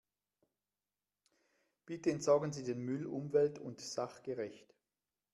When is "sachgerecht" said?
3.81-4.73